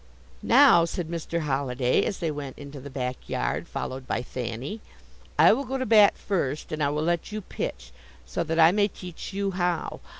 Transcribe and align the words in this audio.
"Now," 0.41 0.83
said 0.85 1.09
Mr. 1.11 1.41
Holliday, 1.41 2.03
as 2.05 2.17
they 2.17 2.31
went 2.31 2.57
into 2.57 2.79
the 2.79 2.89
back 2.89 3.29
yard, 3.29 3.67
followed 3.67 4.07
by 4.07 4.23
Thanny, 4.23 4.81
"I 5.37 5.53
will 5.53 5.63
go 5.63 5.77
to 5.77 5.85
bat 5.85 6.17
first, 6.17 6.71
and 6.71 6.81
I 6.81 6.89
will 6.89 7.03
let 7.03 7.31
you 7.31 7.39
pitch, 7.39 7.91
so 8.25 8.43
that 8.45 8.57
I 8.59 8.71
may 8.71 8.87
teach 8.87 9.31
you 9.31 9.51
how. 9.51 9.99